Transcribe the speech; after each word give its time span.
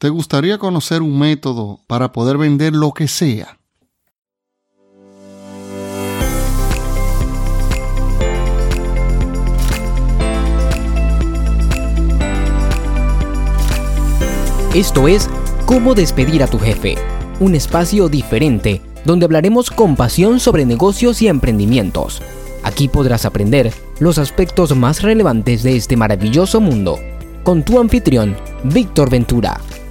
¿Te 0.00 0.10
gustaría 0.10 0.58
conocer 0.58 1.02
un 1.02 1.18
método 1.18 1.80
para 1.88 2.12
poder 2.12 2.38
vender 2.38 2.72
lo 2.72 2.92
que 2.92 3.08
sea? 3.08 3.58
Esto 14.72 15.08
es 15.08 15.28
Cómo 15.66 15.96
despedir 15.96 16.44
a 16.44 16.46
tu 16.46 16.60
jefe, 16.60 16.94
un 17.40 17.56
espacio 17.56 18.08
diferente 18.08 18.80
donde 19.04 19.24
hablaremos 19.24 19.68
con 19.68 19.96
pasión 19.96 20.38
sobre 20.38 20.64
negocios 20.64 21.20
y 21.22 21.26
emprendimientos. 21.26 22.22
Aquí 22.62 22.86
podrás 22.86 23.24
aprender 23.24 23.74
los 23.98 24.18
aspectos 24.18 24.76
más 24.76 25.02
relevantes 25.02 25.64
de 25.64 25.74
este 25.76 25.96
maravilloso 25.96 26.60
mundo 26.60 27.00
con 27.42 27.64
tu 27.64 27.80
anfitrión, 27.80 28.36
Víctor 28.62 29.10
Ventura. 29.10 29.58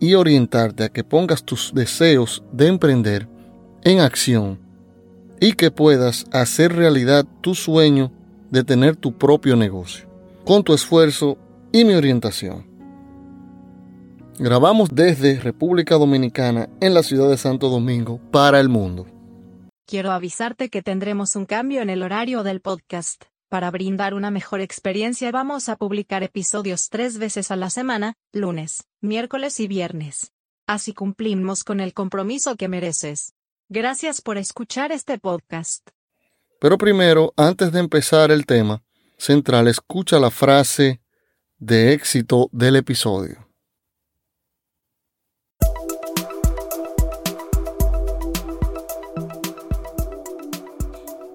y 0.00 0.14
orientarte 0.14 0.84
a 0.84 0.88
que 0.88 1.04
pongas 1.04 1.44
tus 1.44 1.72
deseos 1.74 2.42
de 2.52 2.66
emprender 2.66 3.28
en 3.84 4.00
acción 4.00 4.58
y 5.38 5.52
que 5.52 5.70
puedas 5.70 6.26
hacer 6.32 6.74
realidad 6.74 7.24
tu 7.40 7.54
sueño 7.54 8.10
de 8.50 8.64
tener 8.64 8.96
tu 8.96 9.16
propio 9.16 9.56
negocio, 9.56 10.08
con 10.44 10.64
tu 10.64 10.74
esfuerzo 10.74 11.38
y 11.70 11.84
mi 11.84 11.94
orientación. 11.94 12.66
Grabamos 14.38 14.88
desde 14.90 15.38
República 15.38 15.96
Dominicana 15.96 16.68
en 16.80 16.94
la 16.94 17.02
ciudad 17.02 17.28
de 17.28 17.36
Santo 17.36 17.68
Domingo 17.68 18.18
para 18.30 18.58
el 18.58 18.70
mundo. 18.70 19.06
Quiero 19.86 20.12
avisarte 20.12 20.70
que 20.70 20.82
tendremos 20.82 21.36
un 21.36 21.44
cambio 21.44 21.82
en 21.82 21.90
el 21.90 22.02
horario 22.02 22.42
del 22.42 22.60
podcast. 22.60 23.24
Para 23.50 23.72
brindar 23.72 24.14
una 24.14 24.30
mejor 24.30 24.60
experiencia 24.60 25.32
vamos 25.32 25.68
a 25.68 25.74
publicar 25.74 26.22
episodios 26.22 26.88
tres 26.88 27.18
veces 27.18 27.50
a 27.50 27.56
la 27.56 27.68
semana, 27.68 28.14
lunes, 28.32 28.84
miércoles 29.00 29.58
y 29.58 29.66
viernes. 29.66 30.30
Así 30.68 30.94
cumplimos 30.94 31.64
con 31.64 31.80
el 31.80 31.92
compromiso 31.92 32.54
que 32.54 32.68
mereces. 32.68 33.34
Gracias 33.68 34.20
por 34.20 34.38
escuchar 34.38 34.92
este 34.92 35.18
podcast. 35.18 35.84
Pero 36.60 36.78
primero, 36.78 37.34
antes 37.36 37.72
de 37.72 37.80
empezar 37.80 38.30
el 38.30 38.46
tema 38.46 38.84
central, 39.18 39.66
escucha 39.66 40.20
la 40.20 40.30
frase 40.30 41.00
de 41.58 41.92
éxito 41.92 42.50
del 42.52 42.76
episodio. 42.76 43.48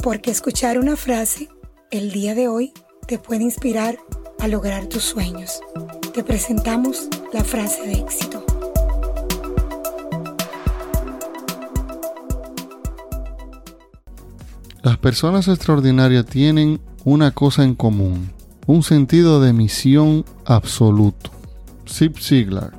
Porque 0.01 0.31
escuchar 0.31 0.77
una 0.77 0.95
frase 0.95 1.49
el 1.95 2.11
día 2.11 2.35
de 2.35 2.49
hoy 2.49 2.73
te 3.07 3.17
puede 3.17 3.43
inspirar 3.43 3.97
a 4.39 4.49
lograr 4.49 4.87
tus 4.87 5.03
sueños. 5.03 5.61
Te 6.13 6.25
presentamos 6.25 7.07
la 7.31 7.41
frase 7.43 7.87
de 7.87 7.93
éxito. 7.93 8.45
Las 14.83 14.97
personas 14.97 15.47
extraordinarias 15.47 16.25
tienen 16.25 16.81
una 17.05 17.31
cosa 17.31 17.63
en 17.63 17.75
común, 17.75 18.29
un 18.67 18.83
sentido 18.83 19.39
de 19.39 19.53
misión 19.53 20.25
absoluto. 20.43 21.31
Zip 21.87 22.17
Ziglar. 22.17 22.73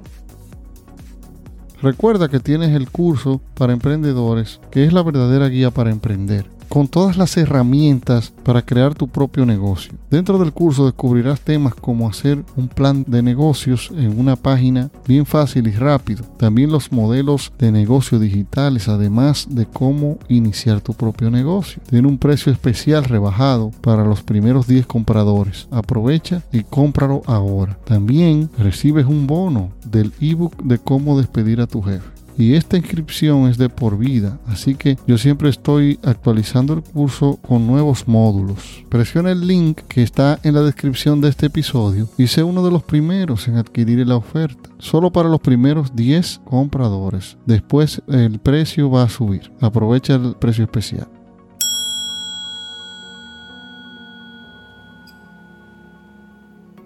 Recuerda 1.81 2.29
que 2.29 2.41
tienes 2.41 2.75
el 2.75 2.91
curso 2.91 3.41
para 3.55 3.73
emprendedores, 3.73 4.61
que 4.71 4.85
es 4.85 4.93
la 4.93 5.03
verdadera 5.03 5.49
guía 5.49 5.71
para 5.71 5.91
emprender 5.91 6.56
con 6.69 6.88
todas 6.88 7.16
las 7.16 7.37
herramientas 7.37 8.32
para 8.43 8.62
crear 8.62 8.94
tu 8.94 9.09
propio 9.09 9.47
negocio. 9.47 9.94
Dentro 10.10 10.38
del 10.38 10.53
curso 10.53 10.84
descubrirás 10.84 11.41
temas 11.41 11.75
como 11.75 12.09
hacer 12.09 12.44
un 12.56 12.69
plan 12.69 13.04
de 13.06 13.22
negocios 13.22 13.91
en 13.97 14.19
una 14.19 14.37
página 14.37 14.91
bien 15.06 15.27
fácil 15.27 15.66
y 15.69 15.72
rápido. 15.72 16.25
También 16.37 16.71
los 16.71 16.93
modelos 16.93 17.53
de 17.59 17.72
negocio 17.72 18.19
digitales, 18.19 18.88
además 18.88 19.47
de 19.50 19.66
cómo 19.66 20.19
iniciar 20.28 20.81
tu 20.81 20.94
propio 20.94 21.31
negocio. 21.31 21.82
Tiene 21.88 22.09
un 22.09 22.19
precio 22.19 22.53
especial 22.53 23.04
rebajado 23.04 23.71
para 23.81 24.04
los 24.04 24.22
primeros 24.22 24.66
10 24.66 24.87
compradores. 24.87 25.69
Aprovecha 25.71 26.43
y 26.53 26.62
cómpralo 26.62 27.22
ahora. 27.27 27.78
También 27.84 28.50
recibes 28.59 29.06
un 29.06 29.27
bono 29.27 29.71
del 29.84 30.12
ebook 30.21 30.62
de 30.62 30.78
cómo 30.78 31.19
despedir 31.19 31.60
a 31.60 31.66
tu 31.66 31.83
jefe 31.83 32.16
y 32.39 32.55
esta 32.55 32.77
inscripción 32.77 33.49
es 33.49 33.59
de 33.59 33.69
por 33.69 33.99
vida, 33.99 34.39
así 34.47 34.75
que 34.75 34.99
yo 35.07 35.19
siempre 35.19 35.49
estoy 35.49 35.99
actualizando 36.03 36.75
el 36.75 36.83
curso 36.83 37.39
con 37.47 37.67
nuevos 37.67 38.07
módulos. 38.07 38.85
Presiona 38.89 39.31
el 39.31 39.47
link 39.47 39.81
que 39.89 40.03
está 40.03 40.39
en 40.43 40.55
la 40.55 40.63
descripción 40.63 41.21
de 41.21 41.29
este 41.29 41.47
episodio 41.47 42.09
y 42.19 42.27
sé 42.27 42.43
uno 42.43 42.65
de 42.65 42.71
los 42.71 42.83
primeros 42.83 43.49
en 43.49 43.57
adquirir 43.57 44.07
la 44.07 44.17
oferta. 44.17 44.71
Solo 44.79 45.11
para 45.11 45.29
los 45.29 45.41
primeros 45.41 45.97
10 45.97 46.43
compradores. 46.45 47.37
Después 47.47 48.03
el 48.09 48.39
precio 48.39 48.91
va 48.91 49.05
a 49.05 49.09
subir. 49.09 49.53
Aprovecha 49.61 50.15
el 50.15 50.35
precio 50.35 50.65
especial. 50.65 51.09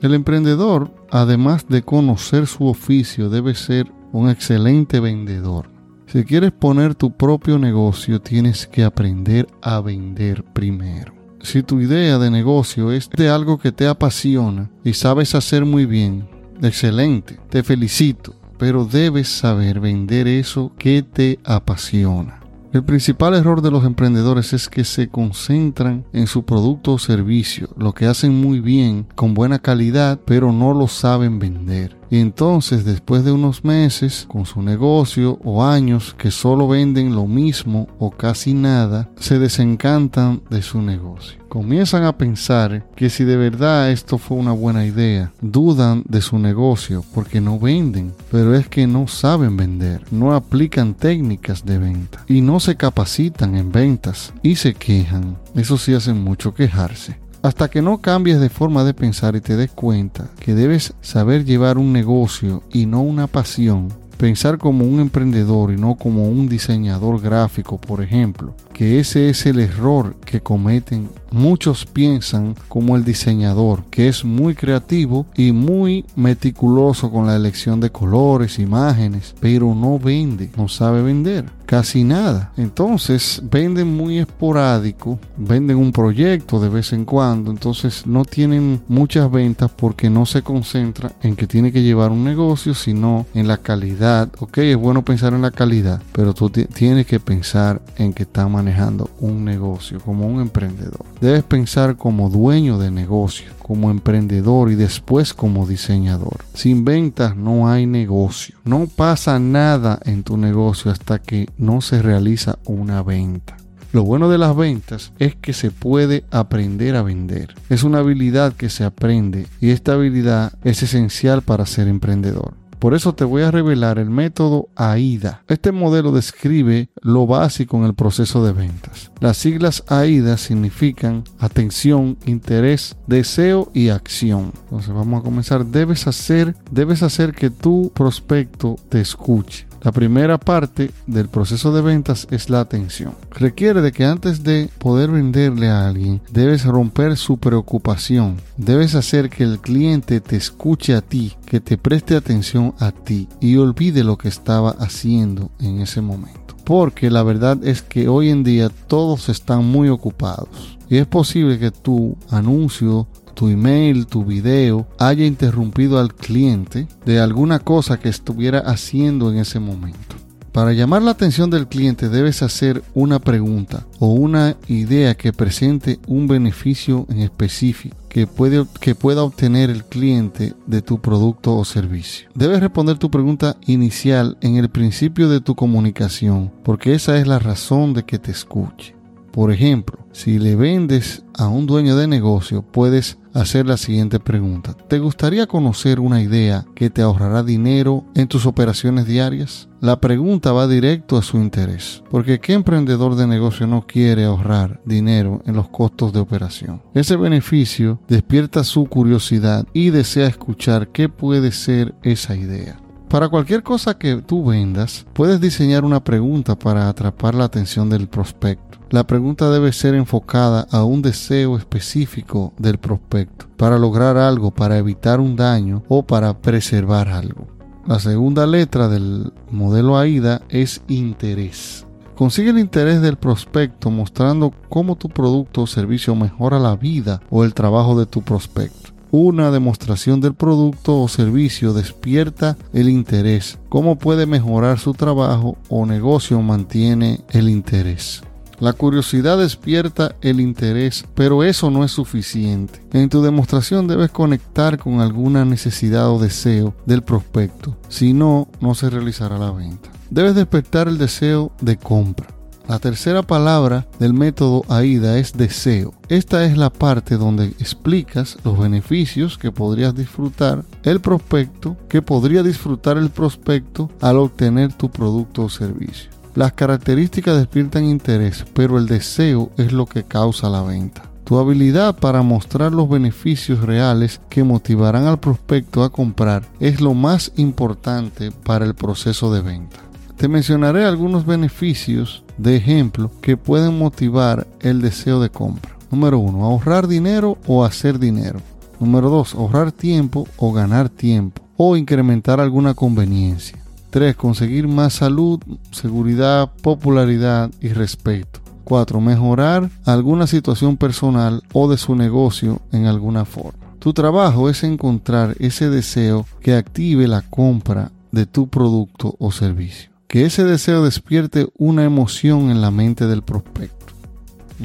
El 0.01 0.15
emprendedor, 0.15 0.91
además 1.11 1.67
de 1.69 1.83
conocer 1.83 2.47
su 2.47 2.67
oficio, 2.67 3.29
debe 3.29 3.55
ser 3.55 3.93
un 4.13 4.29
excelente 4.29 5.01
vendedor. 5.01 5.71
Si 6.07 6.25
quieres 6.25 6.53
poner 6.53 6.95
tu 6.95 7.13
propio 7.17 7.59
negocio, 7.59 8.21
tienes 8.21 8.67
que 8.67 8.83
aprender 8.83 9.47
a 9.63 9.81
vender 9.81 10.45
primero. 10.45 11.15
Si 11.41 11.63
tu 11.63 11.81
idea 11.81 12.19
de 12.19 12.31
negocio 12.31 12.93
es 12.93 13.09
de 13.09 13.29
algo 13.31 13.59
que 13.59 13.73
te 13.73 13.87
apasiona 13.87 14.71
y 14.85 14.93
sabes 14.93 15.35
hacer 15.35 15.65
muy 15.65 15.87
bien, 15.87 16.29
excelente, 16.61 17.39
te 17.49 17.63
felicito, 17.63 18.35
pero 18.59 18.85
debes 18.85 19.29
saber 19.29 19.81
vender 19.81 20.29
eso 20.29 20.73
que 20.77 21.03
te 21.03 21.39
apasiona. 21.45 22.41
El 22.73 22.85
principal 22.85 23.35
error 23.35 23.63
de 23.63 23.71
los 23.71 23.85
emprendedores 23.85 24.53
es 24.53 24.69
que 24.69 24.85
se 24.85 25.09
concentran 25.09 26.05
en 26.13 26.27
su 26.27 26.45
producto 26.45 26.93
o 26.93 26.99
servicio, 26.99 27.71
lo 27.77 27.95
que 27.95 28.07
hacen 28.07 28.41
muy 28.41 28.61
bien, 28.61 29.07
con 29.15 29.35
buena 29.35 29.59
calidad, 29.59 30.21
pero 30.25 30.53
no 30.53 30.73
lo 30.75 30.87
saben 30.87 31.39
vender. 31.39 32.00
Y 32.11 32.19
entonces 32.19 32.85
después 32.85 33.25
de 33.25 33.33
unos 33.33 33.65
meses 33.65 34.27
con 34.29 34.45
su 34.45 34.63
negocio 34.63 35.39
o 35.45 35.65
años 35.65 36.15
que 36.19 36.31
solo 36.31 36.67
venden 36.67 37.15
lo 37.15 37.27
mismo 37.27 37.89
o 37.99 38.11
casi 38.11 38.53
nada, 38.53 39.09
se 39.17 39.39
desencantan 39.39 40.43
de 40.51 40.63
su 40.63 40.83
negocio. 40.83 41.39
Comienzan 41.49 42.05
a 42.05 42.17
pensar 42.17 42.87
que 42.95 43.11
si 43.11 43.25
de 43.25 43.37
verdad 43.37 43.91
esto 43.91 44.19
fue 44.19 44.39
una 44.39 44.53
buena 44.53 44.87
idea, 44.87 45.33
dudan 45.41 46.05
de 46.09 46.21
su 46.21 46.39
negocio 46.39 47.05
porque 47.13 47.41
no 47.41 47.59
venden, 47.59 48.13
pero 48.31 48.55
es 48.55 48.69
que 48.69 48.87
no 48.87 49.09
saben 49.09 49.57
vender, 49.57 50.05
no 50.11 50.35
aplican 50.35 50.95
técnicas 50.95 51.65
de 51.65 51.79
venta 51.79 52.25
y 52.29 52.41
no 52.41 52.61
se 52.61 52.77
capacitan 52.77 53.57
en 53.57 53.73
ventas 53.73 54.33
y 54.43 54.57
se 54.57 54.75
quejan. 54.75 55.39
Eso 55.55 55.77
sí 55.77 55.95
hacen 55.95 56.23
mucho 56.23 56.55
quejarse. 56.55 57.19
Hasta 57.43 57.71
que 57.71 57.81
no 57.81 57.99
cambies 57.99 58.39
de 58.39 58.51
forma 58.51 58.85
de 58.85 58.93
pensar 58.93 59.35
y 59.35 59.41
te 59.41 59.57
des 59.57 59.71
cuenta 59.71 60.29
que 60.41 60.55
debes 60.55 60.93
saber 61.01 61.47
llevar 61.47 61.79
un 61.79 61.91
negocio 61.91 62.63
y 62.71 62.85
no 62.85 63.01
una 63.01 63.29
pasión, 63.29 63.89
pensar 64.19 64.59
como 64.59 64.85
un 64.85 65.01
emprendedor 65.01 65.73
y 65.73 65.77
no 65.79 65.95
como 65.95 66.29
un 66.29 66.51
diseñador 66.51 67.19
gráfico, 67.23 67.81
por 67.81 68.03
ejemplo, 68.03 68.55
que 68.81 68.99
ese 68.99 69.29
es 69.29 69.45
el 69.45 69.61
error 69.61 70.15
que 70.25 70.41
cometen. 70.41 71.11
Muchos 71.33 71.85
piensan 71.85 72.55
como 72.69 72.97
el 72.97 73.05
diseñador, 73.05 73.85
que 73.91 74.09
es 74.09 74.25
muy 74.25 74.55
creativo 74.55 75.27
y 75.37 75.53
muy 75.53 76.07
meticuloso 76.17 77.11
con 77.11 77.27
la 77.27 77.37
elección 77.37 77.79
de 77.79 77.93
colores, 77.93 78.59
imágenes, 78.59 79.35
pero 79.39 79.75
no 79.75 79.99
vende, 79.99 80.49
no 80.57 80.67
sabe 80.67 81.03
vender 81.03 81.45
casi 81.67 82.03
nada. 82.03 82.51
Entonces 82.57 83.41
venden 83.45 83.97
muy 83.97 84.19
esporádico, 84.19 85.21
venden 85.37 85.77
un 85.77 85.93
proyecto 85.93 86.59
de 86.59 86.69
vez 86.69 86.93
en 86.93 87.05
cuando, 87.05 87.53
entonces 87.53 88.09
no 88.09 88.25
tienen 88.25 88.83
muchas 88.89 89.31
ventas 89.31 89.71
porque 89.71 90.11
no 90.11 90.27
se 90.27 90.43
concentra 90.43 91.13
en 91.23 91.37
que 91.37 91.47
tiene 91.47 91.71
que 91.71 91.85
llevar 91.85 92.11
un 92.11 92.25
negocio, 92.25 92.75
sino 92.75 93.25
en 93.35 93.47
la 93.47 93.59
calidad. 93.59 94.29
Ok, 94.41 94.59
es 94.59 94.77
bueno 94.77 95.05
pensar 95.05 95.33
en 95.33 95.43
la 95.43 95.53
calidad, 95.53 96.03
pero 96.11 96.35
tú 96.35 96.51
tienes 96.51 97.07
que 97.07 97.21
pensar 97.21 97.81
en 97.99 98.15
que 98.15 98.25
está 98.25 98.49
manejando 98.49 98.70
manejando 98.71 99.11
un 99.19 99.45
negocio, 99.45 99.99
como 100.01 100.27
un 100.27 100.41
emprendedor. 100.41 101.05
Debes 101.21 101.43
pensar 101.43 101.97
como 101.97 102.31
dueño 102.31 102.79
de 102.79 102.91
negocio, 102.91 103.51
como 103.61 103.91
emprendedor 103.91 104.71
y 104.71 104.77
después 104.77 105.35
como 105.35 105.67
diseñador. 105.67 106.45
Sin 106.55 106.85
ventas 106.85 107.37
no 107.37 107.69
hay 107.69 107.87
negocio. 107.87 108.57
No 108.65 108.87
pasa 108.87 109.41
nada 109.41 109.99
en 110.05 110.23
tu 110.23 110.37
negocio 110.37 110.93
hasta 110.93 111.19
que 111.21 111.49
no 111.59 111.81
se 111.81 112.01
realiza 112.01 112.59
una 112.65 113.03
venta. 113.03 113.57
Lo 113.93 114.05
bueno 114.05 114.29
de 114.29 114.39
las 114.39 114.55
ventas 114.55 115.13
es 115.19 115.35
que 115.35 115.53
se 115.53 115.73
puede 115.73 116.23
aprender 116.31 116.95
a 116.95 117.03
vender. 117.03 117.57
Es 117.69 117.83
una 117.83 117.99
habilidad 117.99 118.53
que 118.53 118.71
se 118.71 118.85
aprende 118.85 119.49
y 119.61 119.71
esta 119.71 119.95
habilidad 119.95 120.53
es 120.63 120.85
esencial 120.85 121.43
para 121.43 121.67
ser 121.67 121.89
emprendedor. 121.89 122.60
Por 122.81 122.95
eso 122.95 123.15
te 123.15 123.25
voy 123.25 123.43
a 123.43 123.51
revelar 123.51 123.99
el 123.99 124.09
método 124.09 124.71
AIDA. 124.75 125.45
Este 125.49 125.71
modelo 125.71 126.13
describe 126.13 126.89
lo 127.03 127.27
básico 127.27 127.77
en 127.77 127.85
el 127.85 127.95
proceso 127.95 128.43
de 128.43 128.53
ventas. 128.53 129.13
Las 129.21 129.37
siglas 129.37 129.85
AIDA 129.87 130.39
significan 130.39 131.25
atención, 131.39 132.17
interés, 132.25 132.97
deseo 133.07 133.71
y 133.75 133.91
acción. 133.91 134.53
Entonces 134.65 134.95
vamos 134.95 135.21
a 135.21 135.25
comenzar. 135.25 135.67
Debes 135.67 136.07
hacer, 136.07 136.57
debes 136.71 137.03
hacer 137.03 137.35
que 137.35 137.51
tu 137.51 137.93
prospecto 137.95 138.77
te 138.89 139.03
escuche. 139.03 139.70
La 139.83 139.93
primera 139.93 140.37
parte 140.37 140.91
del 141.07 141.29
proceso 141.29 141.73
de 141.73 141.81
ventas 141.81 142.27
es 142.31 142.51
la 142.51 142.61
atención. 142.61 143.15
Requiere 143.31 143.81
de 143.81 143.93
que 143.93 144.05
antes 144.05 144.43
de 144.43 144.69
poder 144.79 145.11
venderle 145.11 145.69
a 145.69 145.89
alguien, 145.89 146.21
debes 146.31 146.67
romper 146.67 147.17
su 147.17 147.39
preocupación. 147.39 148.37
Debes 148.59 148.95
hacer 148.95 149.31
que 149.31 149.43
el 149.43 149.59
cliente 149.61 150.21
te 150.21 150.37
escuche 150.37 150.95
a 150.95 151.01
ti, 151.01 151.35
que 151.47 151.61
te 151.61 151.79
preste 151.79 152.15
atención 152.15 152.75
a 152.79 152.93
ti 152.93 153.27
y 153.41 153.57
olvide 153.57 154.05
lo 154.05 154.19
que 154.19 154.29
estaba 154.29 154.71
haciendo 154.73 155.51
en 155.61 155.81
ese 155.81 156.03
momento. 156.03 156.57
Porque 156.65 157.11
la 157.11 157.23
verdad 157.23 157.59
es 157.65 157.81
que 157.81 158.09
hoy 158.09 158.29
en 158.29 158.45
día 158.45 158.69
todos 158.87 159.31
están 159.31 159.65
muy 159.65 159.89
ocupados. 159.89 160.79
Y 160.91 160.99
es 160.99 161.07
posible 161.07 161.59
que 161.59 161.71
tu 161.71 162.17
anuncio 162.31 163.07
tu 163.41 163.49
email, 163.49 164.07
tu 164.07 164.23
video, 164.23 164.87
haya 164.99 165.25
interrumpido 165.25 165.99
al 165.99 166.15
cliente 166.15 166.87
de 167.07 167.21
alguna 167.21 167.59
cosa 167.59 167.99
que 167.99 168.11
estuviera 168.11 168.59
haciendo 168.59 169.33
en 169.33 169.39
ese 169.39 169.59
momento. 169.59 170.17
Para 170.53 170.75
llamar 170.75 171.01
la 171.01 171.13
atención 171.13 171.49
del 171.49 171.67
cliente 171.67 172.11
debes 172.11 172.43
hacer 172.43 172.83
una 172.93 173.19
pregunta 173.19 173.87
o 173.99 174.09
una 174.09 174.59
idea 174.69 175.15
que 175.15 175.33
presente 175.33 176.01
un 176.07 176.29
beneficio 176.29 177.07
en 177.09 177.21
específico 177.21 177.97
que, 178.11 178.27
puede, 178.27 178.67
que 178.79 178.95
pueda 178.95 179.23
obtener 179.23 179.71
el 179.71 179.85
cliente 179.85 180.53
de 180.67 180.83
tu 180.83 181.01
producto 181.01 181.57
o 181.57 181.65
servicio. 181.65 182.29
Debes 182.35 182.61
responder 182.61 182.99
tu 182.99 183.11
pregunta 183.11 183.57
inicial 183.67 184.37
en 184.43 184.57
el 184.57 184.69
principio 184.69 185.31
de 185.31 185.41
tu 185.41 185.55
comunicación 185.55 186.53
porque 186.63 186.93
esa 186.93 187.17
es 187.17 187.27
la 187.27 187.39
razón 187.39 187.95
de 187.95 188.03
que 188.03 188.19
te 188.19 188.33
escuche. 188.33 188.95
Por 189.33 189.53
ejemplo, 189.53 189.99
si 190.13 190.39
le 190.39 190.57
vendes 190.57 191.23
a 191.39 191.47
un 191.47 191.67
dueño 191.67 191.97
de 191.97 192.09
negocio, 192.09 192.63
puedes 192.63 193.17
hacer 193.35 193.67
la 193.67 193.77
siguiente 193.77 194.21
pregunta. 194.21 194.75
¿Te 194.89 194.99
gustaría 194.99 195.47
conocer 195.47 196.01
una 196.01 196.23
idea 196.23 196.65
que 196.75 196.91
te 196.91 197.03
ahorrará 197.03 197.43
dinero 197.43 198.05
en 198.15 198.29
tus 198.29 198.47
operaciones 198.47 199.07
diarias? 199.07 199.69
La 199.81 200.01
pregunta 200.01 200.53
va 200.53 200.67
directo 200.67 201.17
a 201.17 201.23
su 201.23 201.39
interés, 201.39 202.03
porque 202.11 202.39
¿qué 202.39 202.53
emprendedor 202.53 203.15
de 203.15 203.27
negocio 203.27 203.67
no 203.67 203.87
quiere 203.87 204.25
ahorrar 204.25 204.81
dinero 204.85 205.43
en 205.47 205.57
los 205.57 205.69
costos 205.69 206.13
de 206.13 206.21
operación? 206.21 206.83
Ese 206.93 207.17
beneficio 207.17 207.99
despierta 208.09 208.65
su 208.65 208.87
curiosidad 208.87 209.67
y 209.73 209.91
desea 209.91 210.27
escuchar 210.27 210.89
qué 210.89 211.09
puede 211.09 211.53
ser 211.53 211.95
esa 212.03 212.37
idea. 212.37 212.79
Para 213.11 213.29
cualquier 213.29 213.65
cosa 213.65 213.99
que 213.99 214.23
tú 214.23 214.45
vendas, 214.45 215.05
puedes 215.15 215.41
diseñar 215.41 215.85
una 215.85 216.05
pregunta 216.05 216.57
para 216.57 216.89
atrapar 216.89 217.35
la 217.35 217.43
atención 217.43 217.91
del 217.91 218.07
prospecto. 218.07 218.70
La 218.91 219.07
pregunta 219.07 219.49
debe 219.53 219.73
ser 219.73 219.95
enfocada 219.95 220.67
a 220.73 220.83
un 220.83 221.01
deseo 221.01 221.57
específico 221.57 222.53
del 222.59 222.79
prospecto, 222.79 223.47
para 223.57 223.79
lograr 223.79 224.17
algo, 224.17 224.51
para 224.51 224.79
evitar 224.79 225.21
un 225.21 225.37
daño 225.37 225.85
o 225.87 226.03
para 226.03 226.37
preservar 226.37 227.07
algo. 227.07 227.47
La 227.87 228.01
segunda 228.01 228.49
letra 228.49 228.89
del 228.89 229.33
modelo 229.49 229.97
AIDA 229.97 230.43
es 230.49 230.83
interés. 230.89 231.87
Consigue 232.17 232.51
el 232.51 232.59
interés 232.59 233.01
del 233.01 233.17
prospecto 233.17 233.93
mostrando 233.93 234.53
cómo 234.69 234.97
tu 234.97 235.09
producto 235.09 235.63
o 235.63 235.67
servicio 235.69 236.17
mejora 236.17 236.59
la 236.59 236.75
vida 236.75 237.23
o 237.31 237.45
el 237.45 237.55
trabajo 237.55 237.97
de 237.97 238.07
tu 238.07 238.23
prospecto. 238.23 238.91
Una 239.13 239.53
demostración 239.53 240.21
del 240.21 240.35
producto 240.35 241.01
o 241.01 241.07
servicio 241.07 241.73
despierta 241.73 242.57
el 242.73 242.89
interés. 242.89 243.61
Cómo 243.69 243.99
puede 243.99 244.27
mejorar 244.27 244.81
su 244.81 244.95
trabajo 244.95 245.57
o 245.69 245.87
negocio 245.87 246.43
mantiene 246.43 247.21
el 247.31 247.49
interés. 247.49 248.23
La 248.61 248.75
curiosidad 248.75 249.39
despierta 249.39 250.15
el 250.21 250.39
interés, 250.39 251.07
pero 251.15 251.43
eso 251.45 251.71
no 251.71 251.83
es 251.83 251.93
suficiente. 251.93 252.83
En 252.93 253.09
tu 253.09 253.23
demostración 253.23 253.89
debes 253.89 254.11
conectar 254.11 254.79
con 254.79 255.01
alguna 255.01 255.47
necesidad 255.47 256.11
o 256.11 256.19
deseo 256.19 256.75
del 256.85 257.03
prospecto, 257.03 257.79
si 257.89 258.13
no, 258.13 258.49
no 258.61 258.75
se 258.75 258.91
realizará 258.91 259.39
la 259.39 259.51
venta. 259.51 259.89
Debes 260.11 260.35
despertar 260.35 260.89
el 260.89 260.99
deseo 260.99 261.53
de 261.63 261.79
compra. 261.79 262.27
La 262.69 262.79
tercera 262.79 263.23
palabra 263.23 263.89
del 263.99 264.13
método 264.13 264.63
AIDA 264.69 265.19
es 265.19 265.33
deseo. 265.33 265.95
Esta 266.09 266.45
es 266.45 266.59
la 266.59 266.71
parte 266.71 267.17
donde 267.17 267.47
explicas 267.47 268.37
los 268.45 268.59
beneficios 268.59 269.39
que 269.39 269.51
podrías 269.51 269.95
disfrutar 269.95 270.65
el 270.83 271.01
prospecto, 271.01 271.77
que 271.89 272.03
podría 272.03 272.43
disfrutar 272.43 272.99
el 272.99 273.09
prospecto 273.09 273.91
al 274.01 274.19
obtener 274.19 274.73
tu 274.75 274.91
producto 274.91 275.45
o 275.45 275.49
servicio. 275.49 276.20
Las 276.35 276.53
características 276.53 277.39
despiertan 277.39 277.85
interés, 277.85 278.45
pero 278.55 278.79
el 278.79 278.87
deseo 278.87 279.51
es 279.57 279.73
lo 279.73 279.87
que 279.87 280.05
causa 280.05 280.49
la 280.49 280.63
venta. 280.63 281.03
Tu 281.25 281.39
habilidad 281.39 281.97
para 281.97 282.23
mostrar 282.23 282.73
los 282.73 282.89
beneficios 282.89 283.61
reales 283.61 284.21
que 284.29 284.43
motivarán 284.43 285.07
al 285.07 285.21
prospecto 285.21 285.85
a 285.85 285.91
comprar 285.91 286.45
es 286.59 286.81
lo 286.81 286.95
más 286.95 287.33
importante 287.37 288.31
para 288.31 288.65
el 288.65 288.75
proceso 288.75 289.33
de 289.33 289.41
venta. 289.41 289.79
Te 290.17 290.29
mencionaré 290.29 290.85
algunos 290.85 291.25
beneficios 291.27 292.25
de 292.37 292.57
ejemplo 292.57 293.11
que 293.21 293.37
pueden 293.37 293.79
motivar 293.79 294.47
el 294.61 294.83
deseo 294.83 295.21
de 295.21 295.31
compra. 295.31 295.77
Número 295.91 296.19
1. 296.19 296.45
Ahorrar 296.45 296.87
dinero 296.87 297.39
o 297.47 297.65
hacer 297.65 297.99
dinero. 297.99 298.41
Número 298.79 299.09
2. 299.09 299.35
Ahorrar 299.35 299.73
tiempo 299.73 300.29
o 300.37 300.53
ganar 300.53 300.89
tiempo 300.89 301.43
o 301.57 301.77
incrementar 301.77 302.41
alguna 302.41 302.75
conveniencia. 302.75 303.60
3. 303.91 304.17
Conseguir 304.17 304.69
más 304.69 304.95
salud, 304.95 305.41
seguridad, 305.71 306.51
popularidad 306.63 307.51
y 307.61 307.69
respeto. 307.69 308.41
4. 308.65 309.01
Mejorar 309.01 309.71
alguna 309.85 310.27
situación 310.27 310.77
personal 310.77 311.43
o 311.53 311.69
de 311.69 311.77
su 311.77 311.97
negocio 311.97 312.61
en 312.73 312.87
alguna 312.87 313.25
forma. 313.25 313.59
Tu 313.81 313.93
trabajo 313.93 314.49
es 314.49 314.63
encontrar 314.63 315.35
ese 315.41 315.71
deseo 315.71 316.27
que 316.41 316.55
active 316.55 317.09
la 317.09 317.23
compra 317.23 317.91
de 318.13 318.27
tu 318.27 318.49
producto 318.49 319.17
o 319.19 319.33
servicio. 319.33 319.91
Que 320.07 320.27
ese 320.27 320.45
deseo 320.45 320.85
despierte 320.85 321.49
una 321.57 321.85
emoción 321.85 322.51
en 322.51 322.61
la 322.61 322.71
mente 322.71 323.07
del 323.07 323.23
prospecto. 323.23 323.87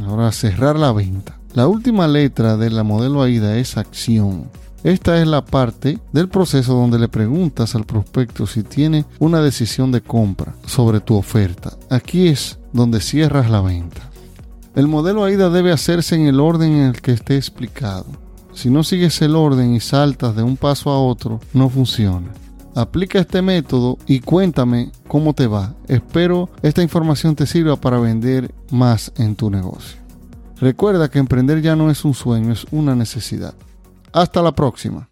Ahora 0.06 0.32
cerrar 0.32 0.78
la 0.78 0.92
venta. 0.92 1.40
La 1.54 1.68
última 1.68 2.08
letra 2.08 2.58
de 2.58 2.70
la 2.70 2.84
modelo 2.84 3.24
AIDA 3.24 3.58
es 3.58 3.78
acción. 3.78 4.50
Esta 4.86 5.20
es 5.20 5.25
la 5.25 5.44
parte 5.44 5.98
del 6.13 6.30
proceso 6.30 6.75
donde 6.75 7.00
le 7.00 7.08
preguntas 7.08 7.74
al 7.74 7.86
prospecto 7.86 8.46
si 8.46 8.62
tiene 8.62 9.04
una 9.18 9.42
decisión 9.42 9.92
de 9.92 10.01
compra 10.01 10.54
sobre 10.68 11.00
tu 11.00 11.15
oferta. 11.15 11.72
Aquí 11.89 12.27
es 12.27 12.60
donde 12.72 13.01
cierras 13.01 13.50
la 13.50 13.62
venta. 13.62 14.12
El 14.75 14.88
modelo 14.88 15.24
AIDA 15.24 15.50
debe 15.50 15.72
hacerse 15.72 16.13
en 16.13 16.27
el 16.27 16.39
orden 16.39 16.72
en 16.74 16.86
el 16.89 17.01
que 17.01 17.13
esté 17.13 17.36
explicado. 17.36 18.06
Si 18.54 18.70
no 18.70 18.84
sigues 18.84 19.20
el 19.24 19.36
orden 19.36 19.74
y 19.74 19.80
saltas 19.80 20.36
de 20.36 20.44
un 20.44 20.56
paso 20.56 20.92
a 20.92 21.00
otro, 21.00 21.39
no 21.51 21.68
funciona. 21.68 22.32
Aplica 22.75 23.18
este 23.18 23.42
método 23.42 23.98
y 24.06 24.20
cuéntame 24.20 24.92
cómo 25.08 25.34
te 25.34 25.48
va. 25.48 25.74
Espero 25.88 26.51
esta 26.62 26.84
información 26.84 27.36
te 27.36 27.48
sirva 27.48 27.75
para 27.75 27.98
vender 27.98 28.54
más 28.70 29.12
en 29.18 29.36
tu 29.36 29.50
negocio. 29.50 29.98
Recuerda 30.60 31.10
que 31.10 31.18
emprender 31.18 31.63
ya 31.63 31.75
no 31.75 31.89
es 31.89 32.06
un 32.06 32.13
sueño, 32.13 32.54
es 32.54 32.68
una 32.70 32.96
necesidad. 32.96 33.56
Hasta 34.16 34.42
la 34.42 34.54
próxima. 34.54 35.10